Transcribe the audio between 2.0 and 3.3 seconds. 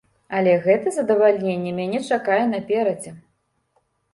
чакае наперадзе.